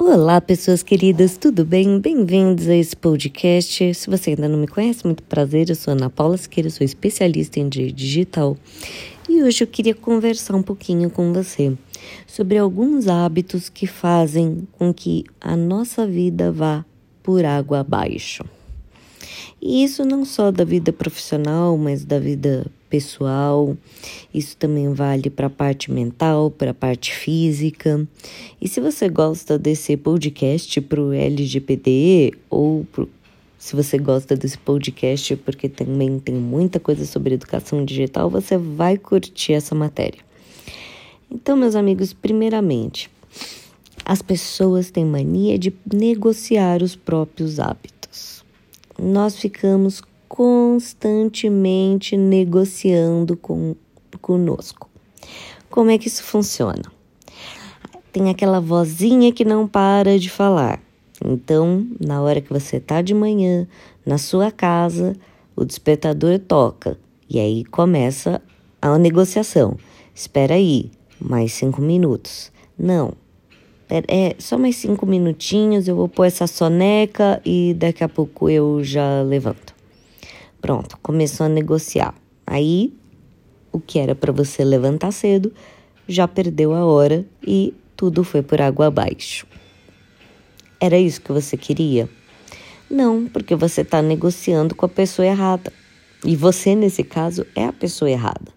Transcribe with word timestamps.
Olá, 0.00 0.40
pessoas 0.40 0.80
queridas, 0.80 1.36
tudo 1.36 1.64
bem? 1.64 1.98
Bem-vindos 1.98 2.68
a 2.68 2.74
esse 2.74 2.94
podcast. 2.94 3.92
Se 3.94 4.08
você 4.08 4.30
ainda 4.30 4.48
não 4.48 4.56
me 4.56 4.68
conhece, 4.68 5.04
muito 5.04 5.24
prazer. 5.24 5.68
Eu 5.68 5.74
sou 5.74 5.92
Ana 5.92 6.08
Paula 6.08 6.36
Siqueira, 6.36 6.70
sou 6.70 6.84
especialista 6.84 7.58
em 7.58 7.68
digital 7.68 8.56
e 9.28 9.42
hoje 9.42 9.64
eu 9.64 9.66
queria 9.66 9.96
conversar 9.96 10.54
um 10.54 10.62
pouquinho 10.62 11.10
com 11.10 11.32
você 11.32 11.76
sobre 12.28 12.56
alguns 12.56 13.08
hábitos 13.08 13.68
que 13.68 13.88
fazem 13.88 14.68
com 14.72 14.94
que 14.94 15.24
a 15.40 15.56
nossa 15.56 16.06
vida 16.06 16.52
vá 16.52 16.84
por 17.20 17.44
água 17.44 17.80
abaixo. 17.80 18.44
E 19.60 19.82
isso 19.82 20.04
não 20.04 20.24
só 20.24 20.52
da 20.52 20.62
vida 20.62 20.92
profissional, 20.92 21.76
mas 21.76 22.04
da 22.04 22.20
vida 22.20 22.64
pessoal. 22.88 23.76
Isso 24.32 24.56
também 24.56 24.92
vale 24.92 25.30
para 25.30 25.46
a 25.46 25.50
parte 25.50 25.90
mental, 25.90 26.50
para 26.50 26.70
a 26.72 26.74
parte 26.74 27.12
física. 27.14 28.06
E 28.60 28.68
se 28.68 28.80
você 28.80 29.08
gosta 29.08 29.58
desse 29.58 29.96
podcast 29.96 30.80
para 30.80 31.00
o 31.00 31.12
LGPD 31.12 32.34
ou 32.50 32.86
pro, 32.90 33.08
se 33.58 33.74
você 33.74 33.98
gosta 33.98 34.36
desse 34.36 34.56
podcast 34.56 35.34
porque 35.36 35.68
também 35.68 36.18
tem 36.18 36.34
muita 36.34 36.78
coisa 36.78 37.04
sobre 37.04 37.34
educação 37.34 37.84
digital, 37.84 38.30
você 38.30 38.56
vai 38.56 38.96
curtir 38.96 39.54
essa 39.54 39.74
matéria. 39.74 40.20
Então, 41.30 41.56
meus 41.56 41.74
amigos, 41.74 42.12
primeiramente, 42.12 43.10
as 44.04 44.22
pessoas 44.22 44.90
têm 44.90 45.04
mania 45.04 45.58
de 45.58 45.74
negociar 45.92 46.82
os 46.82 46.96
próprios 46.96 47.60
hábitos. 47.60 48.42
Nós 48.98 49.36
ficamos 49.36 50.02
constantemente 50.28 52.16
negociando 52.16 53.36
com, 53.36 53.74
conosco. 54.20 54.88
Como 55.70 55.90
é 55.90 55.98
que 55.98 56.08
isso 56.08 56.22
funciona? 56.22 56.82
Tem 58.12 58.30
aquela 58.30 58.60
vozinha 58.60 59.32
que 59.32 59.44
não 59.44 59.66
para 59.66 60.18
de 60.18 60.30
falar. 60.30 60.80
Então, 61.24 61.86
na 62.00 62.22
hora 62.22 62.40
que 62.40 62.52
você 62.52 62.76
está 62.76 63.02
de 63.02 63.14
manhã, 63.14 63.66
na 64.06 64.18
sua 64.18 64.50
casa, 64.50 65.16
o 65.56 65.64
despertador 65.64 66.38
toca 66.38 66.98
e 67.28 67.40
aí 67.40 67.64
começa 67.64 68.40
a 68.80 68.96
negociação. 68.98 69.76
Espera 70.14 70.54
aí, 70.54 70.90
mais 71.20 71.52
cinco 71.52 71.82
minutos. 71.82 72.52
Não, 72.78 73.12
é 73.90 74.36
só 74.38 74.58
mais 74.58 74.76
cinco 74.76 75.06
minutinhos, 75.06 75.88
eu 75.88 75.96
vou 75.96 76.08
pôr 76.08 76.26
essa 76.26 76.46
soneca 76.46 77.40
e 77.44 77.74
daqui 77.74 78.04
a 78.04 78.08
pouco 78.08 78.48
eu 78.48 78.84
já 78.84 79.22
levanto. 79.22 79.77
Pronto, 80.60 80.98
começou 81.02 81.46
a 81.46 81.48
negociar. 81.48 82.14
Aí, 82.46 82.92
o 83.72 83.78
que 83.78 83.98
era 83.98 84.14
para 84.14 84.32
você 84.32 84.64
levantar 84.64 85.12
cedo 85.12 85.52
já 86.06 86.26
perdeu 86.26 86.72
a 86.74 86.84
hora 86.84 87.24
e 87.46 87.74
tudo 87.96 88.24
foi 88.24 88.42
por 88.42 88.60
água 88.60 88.86
abaixo. 88.86 89.46
Era 90.80 90.98
isso 90.98 91.20
que 91.20 91.32
você 91.32 91.56
queria? 91.56 92.08
Não, 92.90 93.26
porque 93.26 93.54
você 93.54 93.82
está 93.82 94.00
negociando 94.00 94.74
com 94.74 94.86
a 94.86 94.88
pessoa 94.88 95.26
errada. 95.26 95.72
E 96.24 96.34
você, 96.34 96.74
nesse 96.74 97.04
caso, 97.04 97.46
é 97.54 97.64
a 97.64 97.72
pessoa 97.72 98.10
errada. 98.10 98.52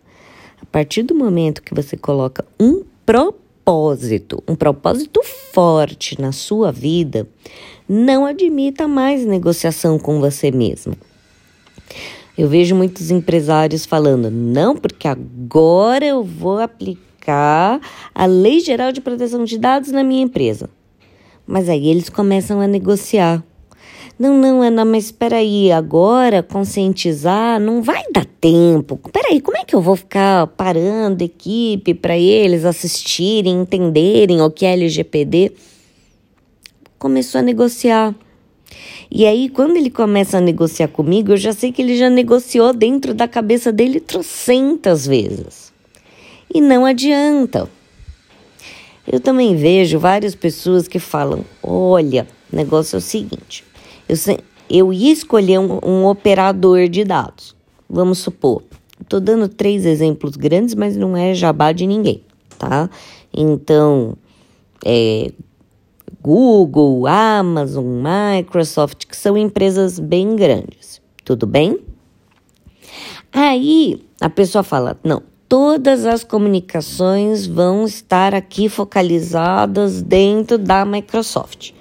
A 0.61 0.65
partir 0.65 1.03
do 1.03 1.13
momento 1.13 1.61
que 1.61 1.73
você 1.73 1.97
coloca 1.97 2.45
um 2.59 2.83
propósito, 3.05 4.41
um 4.47 4.55
propósito 4.55 5.21
forte 5.51 6.19
na 6.21 6.31
sua 6.31 6.71
vida, 6.71 7.27
não 7.89 8.25
admita 8.25 8.87
mais 8.87 9.25
negociação 9.25 9.99
com 9.99 10.19
você 10.19 10.49
mesmo. 10.51 10.95
Eu 12.37 12.47
vejo 12.47 12.75
muitos 12.75 13.11
empresários 13.11 13.85
falando: 13.85 14.29
não, 14.31 14.75
porque 14.75 15.07
agora 15.07 16.05
eu 16.05 16.23
vou 16.23 16.59
aplicar 16.59 17.79
a 18.13 18.25
Lei 18.25 18.59
Geral 18.59 18.91
de 18.91 19.01
Proteção 19.01 19.43
de 19.43 19.57
Dados 19.57 19.91
na 19.91 20.03
minha 20.03 20.23
empresa. 20.23 20.69
Mas 21.45 21.67
aí 21.69 21.87
eles 21.87 22.09
começam 22.09 22.61
a 22.61 22.67
negociar. 22.67 23.43
Não, 24.17 24.37
não, 24.37 24.61
Ana, 24.61 24.85
mas 24.85 25.05
espera 25.05 25.37
aí, 25.37 25.71
agora 25.71 26.43
conscientizar 26.43 27.59
não 27.59 27.81
vai 27.81 28.03
dar 28.13 28.25
tempo. 28.39 28.99
Espera 29.03 29.29
aí, 29.29 29.41
como 29.41 29.57
é 29.57 29.65
que 29.65 29.75
eu 29.75 29.81
vou 29.81 29.95
ficar 29.95 30.45
parando 30.47 31.23
equipe 31.23 31.93
para 31.93 32.15
eles 32.15 32.63
assistirem, 32.63 33.61
entenderem 33.61 34.41
o 34.41 34.51
que 34.51 34.65
é 34.65 34.73
LGPD? 34.73 35.53
Começou 36.99 37.39
a 37.39 37.41
negociar. 37.41 38.15
E 39.09 39.25
aí, 39.25 39.49
quando 39.49 39.75
ele 39.75 39.89
começa 39.89 40.37
a 40.37 40.41
negociar 40.41 40.87
comigo, 40.87 41.33
eu 41.33 41.37
já 41.37 41.51
sei 41.53 41.71
que 41.71 41.81
ele 41.81 41.97
já 41.97 42.09
negociou 42.09 42.73
dentro 42.73 43.13
da 43.13 43.27
cabeça 43.27 43.71
dele 43.71 43.99
trocentas 43.99 45.05
vezes. 45.05 45.71
E 46.53 46.61
não 46.61 46.85
adianta. 46.85 47.69
Eu 49.07 49.19
também 49.19 49.55
vejo 49.55 49.99
várias 49.99 50.35
pessoas 50.35 50.87
que 50.87 50.99
falam: 50.99 51.43
olha, 51.61 52.27
o 52.51 52.55
negócio 52.55 52.95
é 52.95 52.99
o 52.99 53.01
seguinte, 53.01 53.63
eu, 54.07 54.15
eu 54.69 54.93
ia 54.93 55.11
escolher 55.11 55.59
um, 55.59 55.79
um 55.83 56.05
operador 56.05 56.87
de 56.87 57.03
dados. 57.03 57.55
Vamos 57.89 58.19
supor, 58.19 58.63
estou 59.01 59.19
dando 59.19 59.49
três 59.49 59.85
exemplos 59.85 60.37
grandes, 60.37 60.75
mas 60.75 60.95
não 60.95 61.17
é 61.17 61.33
jabá 61.33 61.71
de 61.71 61.85
ninguém, 61.85 62.21
tá? 62.57 62.89
Então, 63.33 64.15
é, 64.85 65.31
Google, 66.21 67.07
Amazon, 67.07 67.85
Microsoft, 67.85 69.05
que 69.05 69.15
são 69.15 69.37
empresas 69.37 69.99
bem 69.99 70.35
grandes. 70.35 71.01
Tudo 71.23 71.45
bem? 71.45 71.79
Aí 73.31 74.05
a 74.19 74.29
pessoa 74.29 74.63
fala: 74.63 74.99
não, 75.03 75.23
todas 75.47 76.05
as 76.05 76.23
comunicações 76.23 77.45
vão 77.45 77.85
estar 77.85 78.33
aqui 78.33 78.67
focalizadas 78.67 80.01
dentro 80.01 80.57
da 80.57 80.83
Microsoft. 80.85 81.71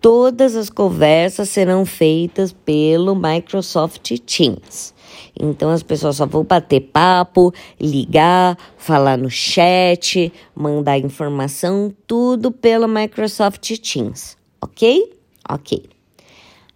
Todas 0.00 0.56
as 0.56 0.70
conversas 0.70 1.50
serão 1.50 1.84
feitas 1.84 2.52
pelo 2.52 3.14
Microsoft 3.14 4.18
Teams. 4.20 4.94
Então 5.38 5.70
as 5.70 5.82
pessoas 5.82 6.16
só 6.16 6.26
vão 6.26 6.44
bater 6.44 6.80
papo, 6.80 7.52
ligar, 7.80 8.58
falar 8.76 9.16
no 9.16 9.30
chat, 9.30 10.32
mandar 10.54 10.98
informação, 10.98 11.92
tudo 12.06 12.50
pelo 12.50 12.88
Microsoft 12.88 13.78
Teams, 13.78 14.36
ok? 14.60 15.16
Ok. 15.48 15.84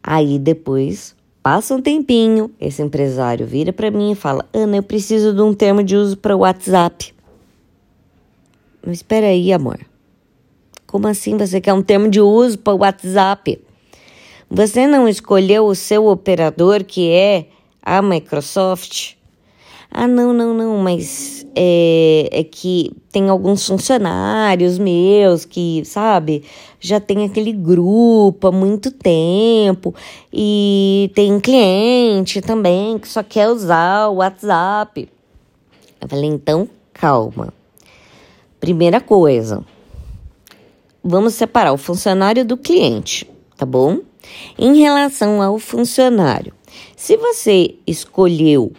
Aí 0.03 0.39
depois 0.39 1.15
passa 1.43 1.75
um 1.75 1.81
tempinho, 1.81 2.51
esse 2.61 2.83
empresário 2.83 3.47
vira 3.47 3.73
para 3.73 3.91
mim 3.91 4.13
e 4.13 4.15
fala: 4.15 4.49
Ana, 4.53 4.77
eu 4.77 4.83
preciso 4.83 5.33
de 5.33 5.43
um 5.43 5.55
termo 5.55 5.83
de 5.83 5.97
uso 5.97 6.17
para 6.17 6.37
o 6.37 6.41
WhatsApp. 6.41 7.15
Mas 8.85 8.99
espera 8.99 9.27
aí, 9.29 9.53
amor. 9.53 9.79
Como 10.87 11.09
assim 11.09 11.37
você 11.37 11.61
quer 11.61 11.73
um 11.73 11.83
termo 11.83 12.09
de 12.09 12.21
uso 12.21 12.59
para 12.59 12.75
o 12.75 12.79
WhatsApp? 12.79 13.61
Você 14.51 14.87
não 14.87 15.09
escolheu 15.09 15.67
o 15.67 15.75
seu 15.75 16.07
operador 16.07 16.85
que 16.85 17.11
é 17.11 17.49
a 17.85 18.01
Microsoft. 18.01 19.15
Ah, 19.91 20.09
não, 20.09 20.33
não, 20.33 20.53
não, 20.53 20.79
mas 20.79 21.47
é, 21.55 22.29
é 22.33 22.43
que 22.43 22.91
tem 23.13 23.29
alguns 23.29 23.65
funcionários 23.65 24.77
meus 24.77 25.45
que, 25.45 25.85
sabe, 25.85 26.43
já 26.81 26.99
tem 26.99 27.25
aquele 27.25 27.53
grupo 27.53 28.49
há 28.49 28.53
muito 28.53 28.91
tempo 28.91 29.95
e 30.33 31.13
tem 31.15 31.39
cliente 31.39 32.41
também 32.41 32.99
que 32.99 33.07
só 33.07 33.23
quer 33.23 33.49
usar 33.49 34.09
o 34.09 34.17
WhatsApp. 34.17 35.09
Eu 36.01 36.09
falei, 36.09 36.29
então, 36.29 36.69
calma. 36.93 37.55
Primeira 38.59 39.01
coisa, 39.01 39.65
vamos 41.05 41.35
separar 41.35 41.73
o 41.73 41.79
funcionário 41.79 42.45
do 42.45 42.57
cliente, 42.57 43.31
tá 43.57 43.65
bom? 43.65 43.99
Em 44.59 44.81
relação 44.81 45.41
ao 45.41 45.59
funcionário, 45.59 46.53
se 46.97 47.17
você 47.17 47.77
escolheu 47.87 48.73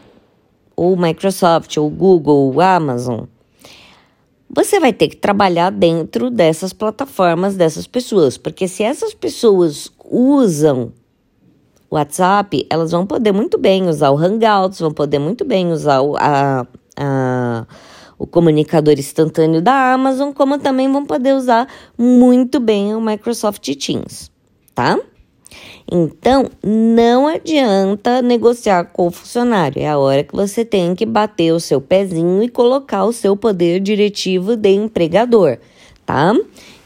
ou 0.75 0.97
Microsoft, 0.97 1.77
ou 1.77 1.89
Google, 1.89 2.53
ou 2.53 2.61
Amazon, 2.61 3.21
você 4.49 4.79
vai 4.79 4.93
ter 4.93 5.09
que 5.09 5.17
trabalhar 5.17 5.69
dentro 5.69 6.29
dessas 6.29 6.71
plataformas 6.73 7.55
dessas 7.55 7.87
pessoas, 7.87 8.37
porque 8.37 8.67
se 8.67 8.83
essas 8.83 9.13
pessoas 9.13 9.91
usam 10.03 10.91
o 11.89 11.95
WhatsApp, 11.95 12.65
elas 12.69 12.91
vão 12.91 13.05
poder 13.05 13.31
muito 13.31 13.57
bem 13.57 13.87
usar 13.87 14.11
o 14.11 14.17
Hangouts, 14.17 14.79
vão 14.79 14.91
poder 14.91 15.19
muito 15.19 15.43
bem 15.45 15.71
usar 15.71 16.01
o, 16.01 16.15
a, 16.17 16.65
a, 16.97 17.65
o 18.17 18.27
comunicador 18.27 18.93
instantâneo 18.93 19.61
da 19.61 19.93
Amazon, 19.93 20.31
como 20.31 20.57
também 20.57 20.91
vão 20.91 21.05
poder 21.05 21.33
usar 21.33 21.67
muito 21.97 22.59
bem 22.59 22.95
o 22.95 23.01
Microsoft 23.01 23.67
Teams, 23.75 24.31
tá? 24.73 24.97
Então, 25.91 26.49
não 26.63 27.27
adianta 27.27 28.21
negociar 28.21 28.85
com 28.85 29.07
o 29.07 29.11
funcionário. 29.11 29.81
É 29.81 29.87
a 29.87 29.99
hora 29.99 30.23
que 30.23 30.35
você 30.35 30.65
tem 30.65 30.95
que 30.95 31.05
bater 31.05 31.53
o 31.53 31.59
seu 31.59 31.79
pezinho 31.79 32.41
e 32.41 32.49
colocar 32.49 33.05
o 33.05 33.13
seu 33.13 33.37
poder 33.37 33.79
diretivo 33.79 34.55
de 34.55 34.69
empregador, 34.69 35.59
tá? 36.03 36.33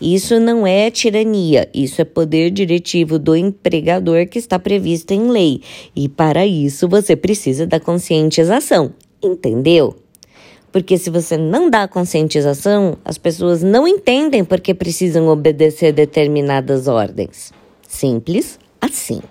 Isso 0.01 0.39
não 0.39 0.67
é 0.67 0.91
tirania, 0.91 1.69
isso 1.73 2.01
é 2.01 2.05
poder 2.05 2.51
diretivo 2.51 3.17
do 3.17 3.35
empregador 3.35 4.27
que 4.27 4.37
está 4.37 4.59
previsto 4.59 5.13
em 5.13 5.29
lei. 5.29 5.61
E 5.95 6.09
para 6.09 6.45
isso 6.45 6.87
você 6.87 7.15
precisa 7.15 7.65
da 7.65 7.79
conscientização, 7.79 8.93
entendeu? 9.23 9.95
Porque 10.71 10.97
se 10.97 11.09
você 11.09 11.37
não 11.37 11.69
dá 11.69 11.87
conscientização, 11.87 12.97
as 13.03 13.17
pessoas 13.17 13.63
não 13.63 13.87
entendem 13.87 14.43
porque 14.43 14.73
precisam 14.73 15.27
obedecer 15.27 15.91
determinadas 15.93 16.87
ordens. 16.87 17.51
Simples 17.87 18.59
assim. 18.81 19.21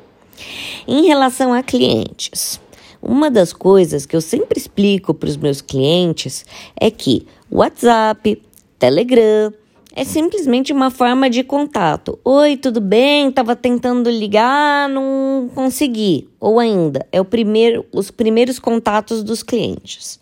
Em 0.87 1.07
relação 1.07 1.53
a 1.53 1.63
clientes, 1.63 2.61
uma 3.03 3.31
das 3.31 3.53
coisas 3.53 4.07
que 4.07 4.17
eu 4.17 4.21
sempre 4.21 4.59
explico 4.59 5.15
para 5.15 5.29
os 5.29 5.37
meus 5.37 5.61
clientes 5.61 6.45
é 6.79 6.91
que 6.91 7.27
WhatsApp, 7.51 8.43
Telegram, 8.79 9.53
é 9.95 10.05
simplesmente 10.05 10.73
uma 10.73 10.91
forma 10.91 11.29
de 11.29 11.43
contato. 11.43 12.19
Oi, 12.25 12.57
tudo 12.57 12.81
bem? 12.81 13.33
Tava 13.33 13.57
tentando 13.57 14.09
ligar, 14.09 14.89
não 14.89 15.51
consegui. 15.55 16.29
Ou 16.39 16.61
ainda, 16.61 17.05
é 17.11 17.21
o 17.21 17.25
primeiro, 17.25 17.85
os 17.93 18.11
primeiros 18.11 18.59
contatos 18.59 19.25
dos 19.25 19.43
clientes. 19.43 20.21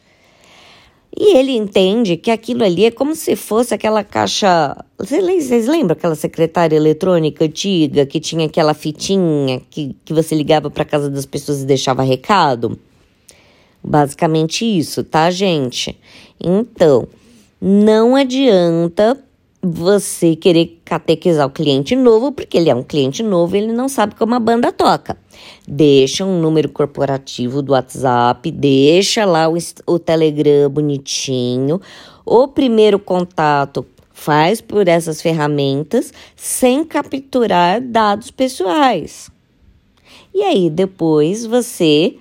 E 1.19 1.35
ele 1.39 1.53
entende 1.53 2.19
que 2.19 2.31
aquilo 2.31 2.63
ali 2.63 2.85
é 2.85 2.91
como 2.91 3.15
se 3.15 3.35
fosse 3.37 3.73
aquela 3.73 4.05
caixa. 4.05 4.77
Vocês 4.99 5.67
lembram 5.67 5.93
aquela 5.93 6.15
secretária 6.15 6.77
eletrônica 6.77 7.43
antiga 7.43 8.05
que 8.05 8.21
tinha 8.21 8.45
aquela 8.45 8.75
fitinha 8.75 9.63
que, 9.71 9.97
que 10.05 10.13
você 10.13 10.35
ligava 10.35 10.71
para 10.71 10.85
casa 10.85 11.09
das 11.09 11.25
pessoas 11.25 11.63
e 11.63 11.67
deixava 11.67 12.03
recado? 12.03 12.79
Basicamente 13.83 14.65
isso, 14.65 15.03
tá, 15.03 15.31
gente? 15.31 15.99
Então, 16.39 17.09
não 17.59 18.15
adianta 18.15 19.19
você 19.71 20.37
querer 20.37 20.81
catequizar 20.85 21.47
o 21.47 21.51
cliente 21.51 21.95
novo, 21.97 22.33
porque 22.33 22.57
ele 22.57 22.71
é 22.71 22.75
um 22.75 22.83
cliente 22.83 23.23
novo 23.23 23.57
e 23.57 23.59
ele 23.59 23.73
não 23.73 23.89
sabe 23.89 24.15
como 24.15 24.35
a 24.35 24.41
banda 24.41 24.73
toca. 24.73 25.17
Deixa 25.67 26.25
um 26.25 26.41
número 26.41 26.69
corporativo 26.69 27.63
do 27.63 27.73
WhatsApp, 27.73 28.51
deixa 28.51 29.25
lá 29.25 29.49
o, 29.49 29.57
o 29.87 29.99
Telegram 29.99 30.71
bonitinho. 30.71 31.81
O 32.25 32.49
primeiro 32.49 32.99
contato 32.99 33.87
faz 34.13 34.61
por 34.61 34.89
essas 34.89 35.21
ferramentas 35.21 36.13
sem 36.35 36.85
capturar 36.85 37.81
dados 37.81 38.31
pessoais. 38.31 39.31
E 40.35 40.43
aí 40.43 40.71
depois 40.71 41.45
você 41.45 42.17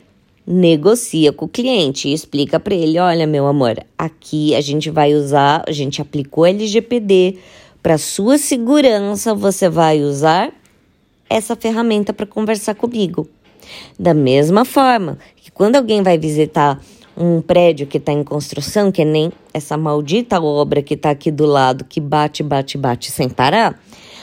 negocia 0.47 1.33
com 1.33 1.45
o 1.45 1.49
cliente 1.49 2.07
e 2.07 2.13
explica 2.13 2.59
para 2.59 2.75
ele: 2.75 2.99
olha, 2.99 3.25
meu 3.25 3.47
amor, 3.47 3.83
aqui 3.97 4.53
a 4.55 4.61
gente 4.61 4.89
vai 4.89 5.13
usar, 5.13 5.63
a 5.67 5.71
gente 5.71 6.01
aplicou 6.01 6.45
LGPD, 6.45 7.37
para 7.81 7.97
sua 7.97 8.37
segurança 8.37 9.33
você 9.33 9.69
vai 9.69 10.01
usar 10.01 10.51
essa 11.29 11.55
ferramenta 11.55 12.13
para 12.13 12.25
conversar 12.25 12.75
comigo. 12.75 13.27
Da 13.99 14.13
mesma 14.13 14.63
forma 14.63 15.17
que 15.35 15.51
quando 15.51 15.75
alguém 15.75 16.03
vai 16.03 16.17
visitar 16.17 16.79
um 17.17 17.41
prédio 17.41 17.87
que 17.87 17.97
está 17.97 18.11
em 18.11 18.23
construção, 18.23 18.91
que 18.91 19.05
nem 19.05 19.31
essa 19.53 19.77
maldita 19.77 20.39
obra 20.41 20.81
que 20.81 20.95
está 20.95 21.09
aqui 21.09 21.31
do 21.31 21.45
lado, 21.45 21.85
que 21.85 21.99
bate, 21.99 22.43
bate, 22.43 22.77
bate 22.77 23.09
sem 23.09 23.29
parar, 23.29 23.79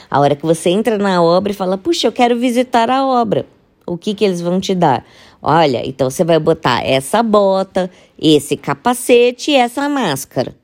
a 0.09 0.19
hora 0.19 0.35
que 0.35 0.45
você 0.45 0.69
entra 0.69 0.97
na 0.97 1.21
obra 1.21 1.51
e 1.51 1.55
fala, 1.55 1.77
puxa, 1.77 2.07
eu 2.07 2.11
quero 2.11 2.37
visitar 2.37 2.89
a 2.89 3.05
obra, 3.05 3.47
o 3.85 3.97
que, 3.97 4.13
que 4.13 4.23
eles 4.23 4.41
vão 4.41 4.59
te 4.59 4.75
dar? 4.75 5.03
Olha, 5.45 5.85
então 5.85 6.09
você 6.09 6.23
vai 6.23 6.39
botar 6.39 6.87
essa 6.87 7.21
bota, 7.21 7.91
esse 8.17 8.55
capacete 8.55 9.51
e 9.51 9.55
essa 9.55 9.89
máscara. 9.89 10.55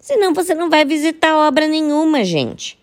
Senão 0.00 0.32
você 0.32 0.54
não 0.54 0.70
vai 0.70 0.86
visitar 0.86 1.36
obra 1.36 1.68
nenhuma, 1.68 2.24
gente. 2.24 2.78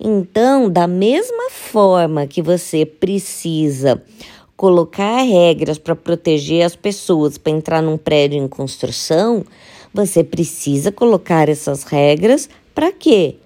Então, 0.00 0.70
da 0.70 0.86
mesma 0.86 1.50
forma 1.50 2.26
que 2.26 2.40
você 2.40 2.86
precisa 2.86 4.02
colocar 4.56 5.20
regras 5.20 5.76
para 5.76 5.94
proteger 5.94 6.64
as 6.64 6.74
pessoas 6.74 7.36
para 7.36 7.52
entrar 7.52 7.82
num 7.82 7.98
prédio 7.98 8.38
em 8.38 8.48
construção, 8.48 9.44
você 9.92 10.24
precisa 10.24 10.90
colocar 10.90 11.50
essas 11.50 11.82
regras 11.82 12.48
para 12.74 12.90
quê? 12.90 13.36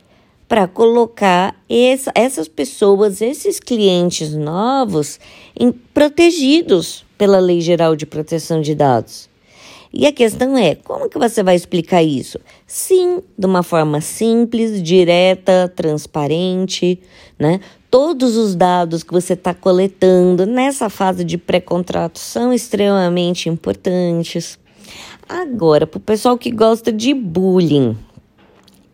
Para 0.51 0.67
colocar 0.67 1.55
essa, 1.69 2.11
essas 2.13 2.49
pessoas, 2.49 3.23
esses 3.23 3.61
clientes 3.61 4.35
novos, 4.35 5.21
em, 5.57 5.71
protegidos 5.71 7.05
pela 7.17 7.39
Lei 7.39 7.61
Geral 7.61 7.95
de 7.95 8.05
Proteção 8.05 8.61
de 8.61 8.75
Dados. 8.75 9.31
E 9.95 10.09
a 10.09 10.13
questão 10.13 10.59
é, 10.59 10.75
como 10.75 11.09
que 11.09 11.17
você 11.17 11.41
vai 11.45 11.55
explicar 11.55 12.03
isso? 12.03 12.41
Sim, 12.67 13.23
de 13.39 13.47
uma 13.47 13.63
forma 13.63 14.01
simples, 14.01 14.83
direta, 14.83 15.73
transparente, 15.73 16.99
né? 17.39 17.61
Todos 17.89 18.37
os 18.37 18.57
dados 18.57 19.05
que 19.05 19.13
você 19.13 19.35
está 19.35 19.55
coletando 19.55 20.47
nessa 20.47 20.91
fase 20.91 21.23
de 21.23 21.39
pré-contrato 21.39 22.19
são 22.19 22.53
extremamente 22.53 23.49
importantes. 23.49 24.59
Agora, 25.29 25.87
para 25.87 25.99
o 25.99 26.01
pessoal 26.01 26.37
que 26.37 26.51
gosta 26.51 26.91
de 26.91 27.15
bullying, 27.15 27.97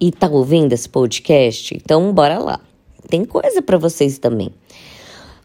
e 0.00 0.10
tá 0.10 0.28
ouvindo 0.28 0.72
esse 0.72 0.88
podcast, 0.88 1.75
então 1.75 2.12
bora 2.12 2.38
lá. 2.38 2.60
Tem 3.08 3.25
coisa 3.25 3.62
para 3.62 3.78
vocês 3.78 4.19
também. 4.19 4.50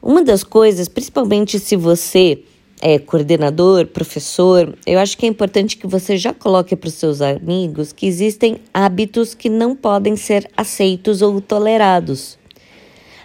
Uma 0.02 0.24
das 0.24 0.44
coisas, 0.44 0.88
principalmente 0.88 1.60
se 1.60 1.76
você 1.76 2.44
é 2.82 2.98
coordenador, 2.98 3.86
professor, 3.86 4.76
eu 4.88 4.98
acho 4.98 5.16
que 5.16 5.26
é 5.26 5.30
importante 5.30 5.78
que 5.78 5.86
você 5.86 6.18
já 6.18 6.34
coloque 6.34 6.76
para 6.76 6.88
os 6.88 6.96
seus 6.96 7.22
amigos 7.22 7.94
que 7.94 8.08
existem 8.08 8.58
hábitos 8.74 9.36
que 9.36 9.48
não 9.48 9.76
podem 9.76 10.16
ser 10.16 10.50
aceitos 10.58 11.22
ou 11.22 11.40
tolerados. 11.40 12.40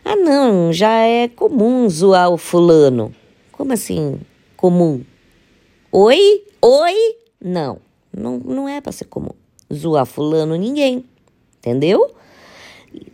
Ah, 0.04 0.14
não, 0.14 0.72
já 0.72 1.00
é 1.00 1.26
comum 1.26 1.88
zoar 1.88 2.30
o 2.30 2.36
fulano. 2.36 3.14
Como 3.50 3.72
assim, 3.72 4.20
comum? 4.56 5.02
Oi? 5.90 6.44
Oi? 6.60 6.94
Não, 7.42 7.78
não, 8.14 8.38
não 8.38 8.68
é 8.68 8.80
para 8.82 8.92
ser 8.92 9.06
comum. 9.06 9.32
Zoar 9.72 10.04
fulano, 10.04 10.54
ninguém 10.54 11.02
entendeu? 11.66 12.12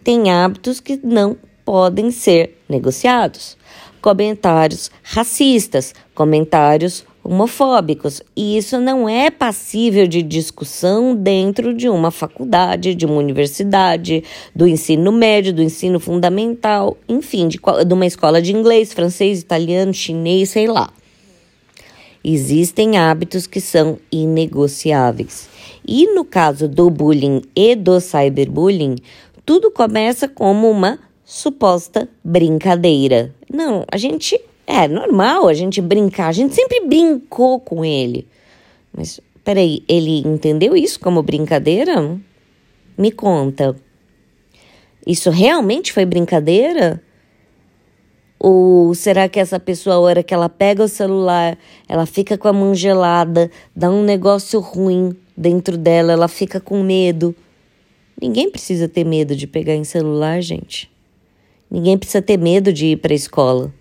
Tem 0.04 0.30
hábitos 0.30 0.78
que 0.78 1.00
não 1.02 1.36
podem 1.64 2.10
ser 2.10 2.58
negociados. 2.68 3.56
Comentários 4.00 4.90
racistas, 5.02 5.94
comentários 6.14 7.04
homofóbicos. 7.24 8.20
E 8.36 8.58
isso 8.58 8.78
não 8.78 9.08
é 9.08 9.30
passível 9.30 10.06
de 10.06 10.22
discussão 10.22 11.14
dentro 11.14 11.72
de 11.72 11.88
uma 11.88 12.10
faculdade, 12.10 12.94
de 12.94 13.06
uma 13.06 13.14
universidade, 13.14 14.22
do 14.54 14.66
ensino 14.66 15.10
médio, 15.12 15.52
do 15.52 15.62
ensino 15.62 15.98
fundamental, 15.98 16.96
enfim, 17.08 17.48
de, 17.48 17.58
de 17.86 17.94
uma 17.94 18.06
escola 18.06 18.42
de 18.42 18.52
inglês, 18.52 18.92
francês, 18.92 19.40
italiano, 19.40 19.94
chinês, 19.94 20.50
sei 20.50 20.66
lá. 20.66 20.92
Existem 22.24 22.96
hábitos 22.98 23.46
que 23.46 23.60
são 23.60 23.98
inegociáveis. 24.10 25.48
E 25.86 26.06
no 26.14 26.24
caso 26.24 26.68
do 26.68 26.88
bullying 26.88 27.42
e 27.56 27.74
do 27.74 28.00
cyberbullying, 28.00 28.96
tudo 29.44 29.70
começa 29.70 30.28
como 30.28 30.70
uma 30.70 30.98
suposta 31.24 32.08
brincadeira. 32.22 33.34
Não, 33.52 33.84
a 33.90 33.96
gente 33.96 34.40
é 34.66 34.86
normal 34.86 35.48
a 35.48 35.54
gente 35.54 35.80
brincar, 35.80 36.28
a 36.28 36.32
gente 36.32 36.54
sempre 36.54 36.86
brincou 36.86 37.58
com 37.58 37.84
ele. 37.84 38.26
Mas 38.96 39.20
peraí, 39.42 39.82
ele 39.88 40.20
entendeu 40.20 40.76
isso 40.76 41.00
como 41.00 41.22
brincadeira? 41.22 42.16
Me 42.96 43.10
conta. 43.10 43.74
Isso 45.04 45.30
realmente 45.30 45.92
foi 45.92 46.04
brincadeira? 46.04 47.02
Ou 48.44 48.92
será 48.92 49.28
que 49.28 49.38
essa 49.38 49.60
pessoa, 49.60 49.94
a 49.94 50.00
hora 50.00 50.20
que 50.20 50.34
ela 50.34 50.48
pega 50.48 50.82
o 50.82 50.88
celular, 50.88 51.56
ela 51.88 52.04
fica 52.04 52.36
com 52.36 52.48
a 52.48 52.52
mão 52.52 52.74
gelada, 52.74 53.48
dá 53.74 53.88
um 53.88 54.02
negócio 54.02 54.58
ruim 54.58 55.16
dentro 55.36 55.78
dela, 55.78 56.12
ela 56.12 56.26
fica 56.26 56.58
com 56.58 56.82
medo? 56.82 57.36
Ninguém 58.20 58.50
precisa 58.50 58.88
ter 58.88 59.04
medo 59.04 59.36
de 59.36 59.46
pegar 59.46 59.76
em 59.76 59.84
celular, 59.84 60.42
gente. 60.42 60.90
Ninguém 61.70 61.96
precisa 61.96 62.20
ter 62.20 62.36
medo 62.36 62.72
de 62.72 62.86
ir 62.86 62.96
para 62.96 63.12
a 63.12 63.14
escola. 63.14 63.72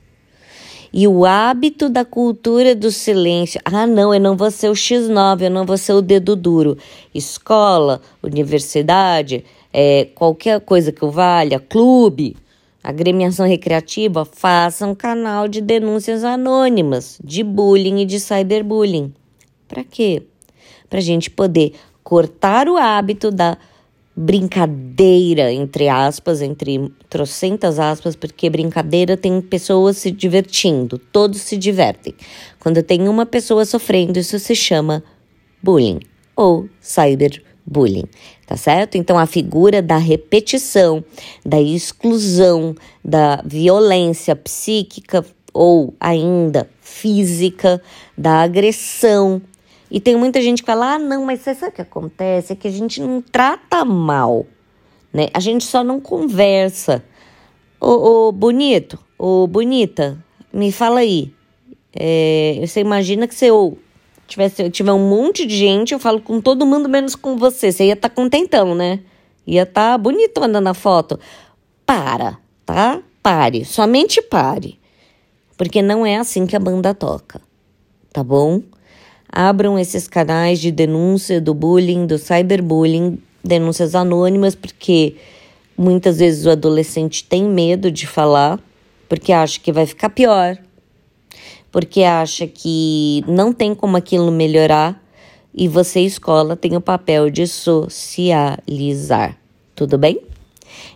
E 0.94 1.08
o 1.08 1.25
hábito 1.25 1.89
da 1.89 2.06
cultura 2.06 2.75
do 2.75 2.91
silêncio. 2.91 3.60
Ah, 3.65 3.88
não, 3.88 4.13
eu 4.13 4.22
não 4.22 4.38
vou 4.38 4.51
ser 4.51 4.70
o 4.70 4.74
X9, 4.74 5.41
eu 5.41 5.50
não 5.50 5.65
vou 5.65 5.75
ser 5.75 5.94
o 5.94 6.03
dedo 6.03 6.36
duro. 6.36 6.77
Escola, 7.15 8.00
universidade, 8.22 9.44
é, 9.74 10.06
qualquer 10.13 10.62
coisa 10.62 10.91
que 10.91 11.01
eu 11.01 11.10
valha, 11.10 11.60
clube 11.60 12.36
agremiação 12.83 13.47
recreativa 13.47 14.25
faça 14.25 14.88
um 14.88 14.95
canal 14.95 15.47
de 15.47 15.61
denúncias 15.61 16.23
anônimas 16.23 17.19
de 17.23 17.43
bullying 17.43 18.01
e 18.01 18.05
de 18.05 18.19
cyberbullying. 18.19 19.13
Para 19.67 19.83
quê? 19.83 20.23
Para 20.89 21.00
a 21.00 21.01
gente 21.01 21.29
poder 21.29 21.73
cortar 22.03 22.67
o 22.67 22.77
hábito 22.77 23.31
da 23.31 23.57
brincadeira, 24.15 25.51
entre 25.53 25.88
aspas, 25.88 26.41
entre 26.41 26.91
trocentas 27.09 27.79
aspas, 27.79 28.15
porque 28.15 28.50
brincadeira 28.50 29.15
tem 29.15 29.41
pessoas 29.41 29.97
se 29.97 30.11
divertindo, 30.11 30.97
todos 30.97 31.41
se 31.41 31.55
divertem. 31.55 32.13
Quando 32.59 32.83
tem 32.83 33.07
uma 33.07 33.25
pessoa 33.25 33.63
sofrendo, 33.63 34.19
isso 34.19 34.38
se 34.38 34.55
chama 34.55 35.03
bullying 35.63 36.00
ou 36.35 36.67
cyberbullying 36.81 37.51
bullying, 37.65 38.05
tá 38.51 38.58
certo? 38.58 38.98
Então 38.98 39.17
a 39.17 39.25
figura 39.25 39.81
da 39.81 39.96
repetição, 39.96 41.01
da 41.46 41.62
exclusão, 41.62 42.75
da 43.03 43.41
violência 43.46 44.36
psíquica 44.36 45.25
ou 45.53 45.93
ainda 45.98 46.70
física, 46.81 47.81
da 48.17 48.41
agressão, 48.41 49.41
E 49.89 50.01
tem 50.01 50.17
muita 50.17 50.41
gente 50.41 50.63
que 50.63 50.65
fala: 50.65 50.96
ah, 50.96 51.00
não, 51.00 51.25
mas 51.25 51.39
você 51.39 51.55
sabe 51.55 51.72
o 51.72 51.75
que 51.75 51.81
acontece? 51.81 52.51
É 52.51 52.55
que 52.55 52.67
a 52.67 52.72
gente 52.72 53.01
não 53.01 53.22
trata 53.22 53.86
mal, 53.86 54.46
né? 55.13 55.27
A 55.34 55.39
gente 55.39 55.63
só 55.63 55.81
não 55.81 56.01
conversa. 56.01 57.03
Ô, 57.79 58.27
ô 58.27 58.31
bonito, 58.34 59.00
ô 59.17 59.48
bonita, 59.48 60.17
me 60.51 60.74
fala 60.74 61.00
aí. 61.00 61.34
É, 61.93 62.62
você 62.65 62.81
imagina 62.81 63.27
que 63.27 63.46
eu 63.46 63.77
tivesse, 64.31 64.69
tiver 64.69 64.93
um 64.93 65.09
monte 65.09 65.45
de 65.45 65.55
gente, 65.55 65.93
eu 65.93 66.00
falo 66.00 66.21
com 66.21 66.39
todo 66.39 66.65
mundo 66.65 66.88
menos 66.88 67.15
com 67.15 67.38
você. 67.38 67.71
Você 67.71 67.85
ia 67.85 67.93
estar 67.93 68.09
tá 68.09 68.15
contentão, 68.15 68.73
né? 68.73 69.00
Ia 69.45 69.63
estar 69.63 69.91
tá 69.91 69.97
bonitona 69.97 70.61
na 70.61 70.73
foto. 70.73 71.19
Para, 71.85 72.38
tá? 72.65 73.01
Pare, 73.21 73.65
somente 73.65 74.21
pare. 74.21 74.79
Porque 75.57 75.81
não 75.81 76.05
é 76.05 76.17
assim 76.17 76.47
que 76.47 76.55
a 76.55 76.59
banda 76.59 76.93
toca, 76.93 77.41
tá 78.11 78.23
bom? 78.23 78.61
Abram 79.31 79.77
esses 79.77 80.07
canais 80.07 80.59
de 80.59 80.71
denúncia 80.71 81.39
do 81.39 81.53
bullying, 81.53 82.05
do 82.05 82.17
cyberbullying, 82.17 83.21
denúncias 83.43 83.93
anônimas, 83.93 84.55
porque 84.55 85.15
muitas 85.77 86.19
vezes 86.19 86.45
o 86.45 86.50
adolescente 86.50 87.23
tem 87.23 87.43
medo 87.43 87.91
de 87.91 88.07
falar, 88.07 88.59
porque 89.07 89.31
acha 89.31 89.59
que 89.59 89.71
vai 89.71 89.85
ficar 89.85 90.09
pior, 90.09 90.57
porque 91.71 92.03
acha 92.03 92.45
que 92.47 93.23
não 93.27 93.53
tem 93.53 93.73
como 93.73 93.97
aquilo 93.97 94.31
melhorar 94.31 95.01
e 95.53 95.67
você, 95.67 95.99
escola, 96.01 96.55
tem 96.55 96.75
o 96.75 96.81
papel 96.81 97.29
de 97.29 97.45
socializar. 97.47 99.37
Tudo 99.75 99.97
bem? 99.97 100.21